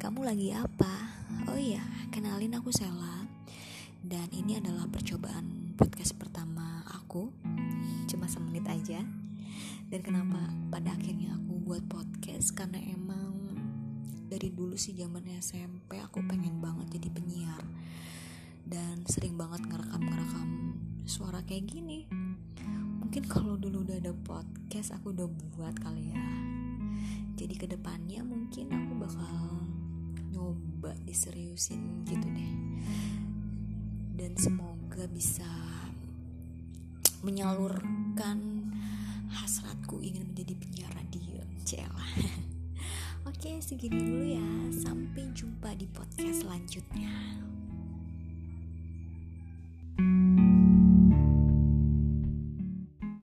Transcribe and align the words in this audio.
kamu 0.00 0.24
lagi 0.24 0.56
apa? 0.56 1.12
Oh 1.52 1.60
iya, 1.60 1.84
kenalin 2.08 2.56
aku 2.56 2.72
Sela. 2.72 3.28
Dan 4.00 4.32
ini 4.32 4.56
adalah 4.56 4.88
percobaan 4.88 5.76
podcast 5.76 6.16
pertama 6.16 6.80
aku. 6.96 7.28
Cuma 8.08 8.24
semenit 8.32 8.64
aja. 8.72 9.04
Dan 9.92 10.00
kenapa 10.00 10.48
pada 10.72 10.96
akhirnya 10.96 11.36
aku 11.36 11.60
buat 11.60 11.84
podcast? 11.84 12.56
Karena 12.56 12.80
emang 12.80 13.52
dari 14.32 14.48
dulu 14.48 14.80
sih 14.80 14.96
zaman 14.96 15.28
SMP 15.36 16.00
aku 16.00 16.24
pengen 16.24 16.56
banget 16.64 16.96
jadi 16.96 17.12
penyiar. 17.12 17.60
Dan 18.64 19.04
sering 19.04 19.36
banget 19.36 19.60
ngerekam-ngerekam 19.68 20.80
suara 21.04 21.44
kayak 21.44 21.68
gini. 21.68 22.08
Mungkin 22.96 23.28
kalau 23.28 23.60
dulu 23.60 23.84
udah 23.84 24.00
ada 24.00 24.16
podcast 24.16 24.96
aku 24.96 25.12
udah 25.12 25.28
buat 25.52 25.76
kali 25.84 26.16
ya. 26.16 26.24
Jadi 27.32 27.54
ke 27.56 27.64
depannya 27.64 28.11
nyoba 30.82 30.98
diseriusin 31.06 32.02
gitu 32.10 32.26
deh. 32.26 32.54
Dan 34.18 34.34
semoga 34.34 35.06
bisa 35.06 35.46
menyalurkan 37.22 38.66
hasratku 39.30 40.02
ingin 40.02 40.26
menjadi 40.34 40.58
penyiar 40.58 40.90
radio 40.90 41.38
Cela 41.62 42.02
Oke 43.30 43.62
segini 43.62 43.94
dulu 43.94 44.26
ya. 44.26 44.48
Sampai 44.74 45.30
jumpa 45.30 45.70
di 45.78 45.86
podcast 45.86 46.42
selanjutnya 46.42 47.14